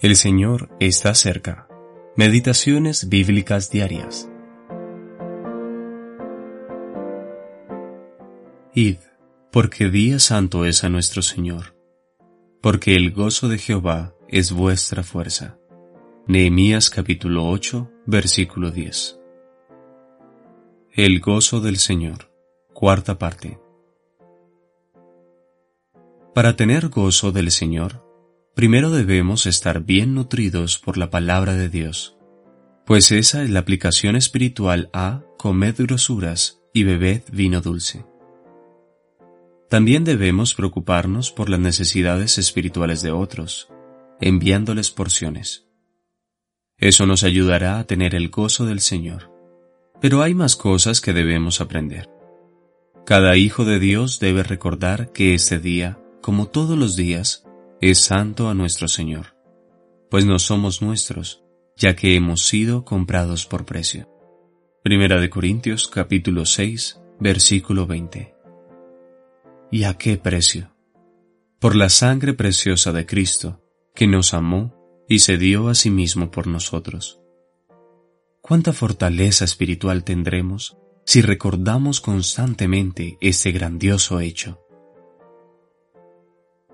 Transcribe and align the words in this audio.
El 0.00 0.16
Señor 0.16 0.70
está 0.80 1.14
cerca. 1.14 1.68
Meditaciones 2.16 3.10
bíblicas 3.10 3.70
diarias. 3.70 4.30
Id, 8.72 8.96
porque 9.52 9.90
día 9.90 10.18
santo 10.18 10.64
es 10.64 10.84
a 10.84 10.88
nuestro 10.88 11.20
Señor, 11.20 11.76
porque 12.62 12.94
el 12.94 13.12
gozo 13.12 13.48
de 13.48 13.58
Jehová 13.58 14.14
es 14.26 14.52
vuestra 14.52 15.02
fuerza. 15.02 15.58
Nehemías 16.26 16.88
capítulo 16.88 17.50
8, 17.50 17.90
versículo 18.06 18.70
10. 18.70 19.20
El 20.92 21.20
gozo 21.20 21.60
del 21.60 21.76
Señor. 21.76 22.32
Cuarta 22.72 23.18
parte. 23.18 23.60
Para 26.34 26.56
tener 26.56 26.88
gozo 26.88 27.32
del 27.32 27.50
Señor, 27.50 28.09
primero 28.60 28.90
debemos 28.90 29.46
estar 29.46 29.84
bien 29.84 30.14
nutridos 30.14 30.78
por 30.78 30.98
la 30.98 31.08
palabra 31.08 31.54
de 31.54 31.70
Dios, 31.70 32.18
pues 32.84 33.10
esa 33.10 33.42
es 33.42 33.48
la 33.48 33.60
aplicación 33.60 34.16
espiritual 34.16 34.90
a 34.92 35.22
comed 35.38 35.76
grosuras 35.78 36.60
y 36.74 36.84
bebed 36.84 37.22
vino 37.32 37.62
dulce. 37.62 38.04
También 39.70 40.04
debemos 40.04 40.52
preocuparnos 40.52 41.32
por 41.32 41.48
las 41.48 41.58
necesidades 41.58 42.36
espirituales 42.36 43.00
de 43.00 43.12
otros, 43.12 43.70
enviándoles 44.20 44.90
porciones. 44.90 45.66
Eso 46.76 47.06
nos 47.06 47.24
ayudará 47.24 47.78
a 47.78 47.86
tener 47.86 48.14
el 48.14 48.28
gozo 48.28 48.66
del 48.66 48.80
Señor. 48.80 49.32
Pero 50.02 50.20
hay 50.20 50.34
más 50.34 50.54
cosas 50.54 51.00
que 51.00 51.14
debemos 51.14 51.62
aprender. 51.62 52.10
Cada 53.06 53.38
hijo 53.38 53.64
de 53.64 53.78
Dios 53.78 54.20
debe 54.20 54.42
recordar 54.42 55.12
que 55.12 55.32
este 55.32 55.58
día 55.58 55.98
como 56.20 56.48
todos 56.48 56.76
los 56.76 56.96
días, 56.96 57.44
es 57.80 57.98
santo 57.98 58.50
a 58.50 58.54
nuestro 58.54 58.88
Señor, 58.88 59.34
pues 60.10 60.26
no 60.26 60.38
somos 60.38 60.82
nuestros, 60.82 61.42
ya 61.76 61.96
que 61.96 62.14
hemos 62.14 62.46
sido 62.46 62.84
comprados 62.84 63.46
por 63.46 63.64
precio. 63.64 64.06
Primera 64.82 65.18
de 65.18 65.30
Corintios 65.30 65.88
capítulo 65.88 66.44
6, 66.44 67.00
versículo 67.20 67.86
20. 67.86 68.34
¿Y 69.70 69.84
a 69.84 69.94
qué 69.96 70.18
precio? 70.18 70.74
Por 71.58 71.74
la 71.74 71.88
sangre 71.88 72.34
preciosa 72.34 72.92
de 72.92 73.06
Cristo, 73.06 73.62
que 73.94 74.06
nos 74.06 74.34
amó 74.34 74.74
y 75.08 75.20
se 75.20 75.38
dio 75.38 75.68
a 75.68 75.74
sí 75.74 75.88
mismo 75.90 76.30
por 76.30 76.48
nosotros. 76.48 77.20
¿Cuánta 78.42 78.74
fortaleza 78.74 79.46
espiritual 79.46 80.04
tendremos 80.04 80.76
si 81.06 81.22
recordamos 81.22 82.02
constantemente 82.02 83.16
este 83.22 83.52
grandioso 83.52 84.20
hecho? 84.20 84.60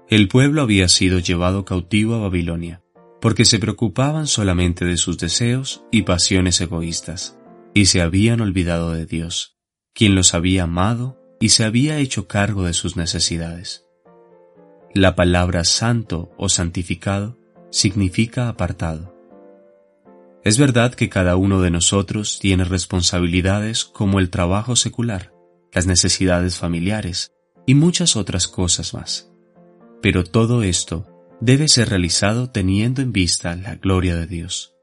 El 0.09 0.29
pueblo 0.29 0.63
había 0.63 0.89
sido 0.89 1.19
llevado 1.19 1.65
cautivo 1.65 2.15
a 2.15 2.19
Babilonia, 2.19 2.81
porque 3.21 3.45
se 3.45 3.59
preocupaban 3.59 4.29
solamente 4.29 4.85
de 4.85 4.99
sus 4.99 5.19
deseos 5.19 5.83
y 5.91 6.03
pasiones 6.03 6.61
egoístas, 6.61 7.37
y 7.75 7.87
se 7.87 8.03
habían 8.03 8.41
olvidado 8.41 8.93
de 8.93 9.05
Dios, 9.05 9.57
quien 9.95 10.15
los 10.15 10.33
había 10.33 10.63
amado 10.63 11.21
y 11.41 11.49
se 11.49 11.65
había 11.65 11.99
hecho 11.99 12.29
cargo 12.29 12.63
de 12.65 12.73
sus 12.73 12.97
necesidades. 12.97 13.85
La 14.95 15.17
palabra 15.17 15.65
santo 15.65 16.31
o 16.39 16.49
santificado 16.49 17.37
significa 17.71 18.49
apartado. 18.49 19.13
Es 20.45 20.57
verdad 20.57 20.95
que 20.95 21.09
cada 21.09 21.35
uno 21.35 21.61
de 21.61 21.73
nosotros 21.73 22.39
tiene 22.39 22.63
responsabilidades 22.63 23.85
como 23.85 24.21
el 24.21 24.31
trabajo 24.31 24.77
secular, 24.77 25.33
las 25.73 25.89
necesidades 25.89 26.59
familiares 26.59 27.33
y 27.67 27.75
muchas 27.75 28.15
otras 28.15 28.47
cosas 28.47 28.95
más. 28.95 29.33
Pero 30.03 30.25
todo 30.25 30.63
esto 30.63 31.07
debe 31.41 31.69
ser 31.69 31.89
realizado 31.89 32.51
teniendo 32.51 33.03
en 33.03 33.13
vista 33.13 33.57
la 33.57 33.77
gloria 33.77 34.17
de 34.17 34.27
Dios. 34.27 34.75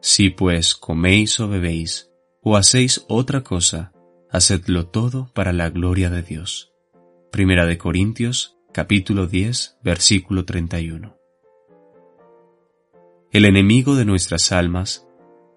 Si 0.00 0.30
pues 0.30 0.74
coméis 0.74 1.40
o 1.40 1.48
bebéis, 1.48 2.10
o 2.42 2.56
hacéis 2.56 3.04
otra 3.08 3.42
cosa, 3.42 3.92
hacedlo 4.30 4.86
todo 4.86 5.30
para 5.32 5.52
la 5.52 5.70
gloria 5.70 6.10
de 6.10 6.22
Dios. 6.22 6.72
Primera 7.30 7.66
de 7.66 7.78
Corintios, 7.78 8.58
capítulo 8.72 9.26
10, 9.26 9.78
versículo 9.82 10.44
31. 10.44 11.16
El 13.32 13.44
enemigo 13.46 13.96
de 13.96 14.04
nuestras 14.04 14.52
almas 14.52 15.06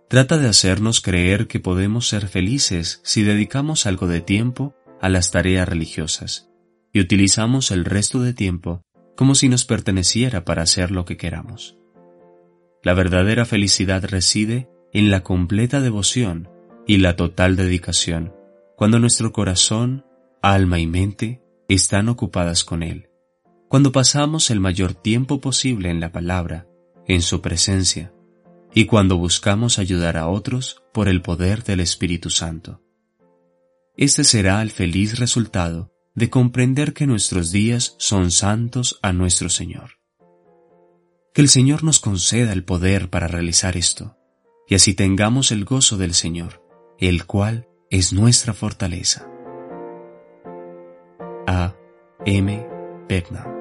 trata 0.08 0.38
de 0.38 0.48
hacernos 0.48 1.02
creer 1.02 1.48
que 1.48 1.60
podemos 1.60 2.08
ser 2.08 2.28
felices 2.28 3.02
si 3.04 3.24
dedicamos 3.24 3.86
algo 3.86 4.08
de 4.08 4.22
tiempo 4.22 4.74
a 5.02 5.10
las 5.10 5.30
tareas 5.30 5.68
religiosas 5.68 6.48
y 6.98 7.00
utilizamos 7.00 7.70
el 7.70 7.86
resto 7.86 8.22
de 8.22 8.34
tiempo 8.34 8.82
como 9.16 9.36
si 9.36 9.50
nos 9.50 9.66
perteneciera 9.66 10.44
para 10.46 10.64
hacer 10.64 10.90
lo 10.90 11.06
que 11.06 11.16
queramos. 11.16 11.78
La 12.82 12.96
verdadera 12.96 13.46
felicidad 13.46 14.04
reside 14.04 14.68
en 14.94 15.12
la 15.12 15.22
completa 15.22 15.80
devoción 15.80 16.50
y 16.88 16.98
la 16.98 17.16
total 17.16 17.56
dedicación, 17.56 18.34
cuando 18.76 18.98
nuestro 18.98 19.32
corazón, 19.32 20.08
alma 20.42 20.80
y 20.80 20.88
mente 20.88 21.44
están 21.70 22.10
ocupadas 22.10 22.64
con 22.64 22.82
Él, 22.82 23.10
cuando 23.68 23.92
pasamos 23.92 24.50
el 24.50 24.60
mayor 24.60 24.96
tiempo 24.96 25.40
posible 25.40 25.92
en 25.92 26.00
la 26.00 26.12
palabra, 26.12 26.66
en 27.08 27.22
su 27.22 27.44
presencia, 27.44 28.12
y 28.74 28.86
cuando 28.86 29.18
buscamos 29.18 29.78
ayudar 29.78 30.18
a 30.18 30.28
otros 30.28 30.82
por 30.94 31.10
el 31.10 31.22
poder 31.22 31.64
del 31.64 31.80
Espíritu 31.80 32.32
Santo. 32.32 32.82
Este 33.98 34.24
será 34.24 34.64
el 34.64 34.72
feliz 34.72 35.20
resultado 35.20 35.92
de 36.18 36.32
comprender 36.32 36.94
que 36.94 37.06
nuestros 37.06 37.52
días 37.52 37.96
son 38.00 38.32
santos 38.32 38.98
a 39.04 39.14
nuestro 39.14 39.50
Señor. 39.50 40.00
Que 41.32 41.44
el 41.44 41.48
Señor 41.48 41.84
nos 41.84 42.00
conceda 42.00 42.54
el 42.54 42.64
poder 42.64 43.12
para 43.12 43.28
realizar 43.28 43.78
esto, 43.78 44.18
y 44.68 44.74
así 44.74 44.96
tengamos 44.96 45.52
el 45.52 45.64
gozo 45.64 45.96
del 45.96 46.16
Señor, 46.16 46.66
el 46.98 47.28
cual 47.28 47.68
es 47.92 48.14
nuestra 48.14 48.54
fortaleza. 48.54 49.30
A. 51.46 51.76
M. 52.26 52.66
Beckman 53.08 53.57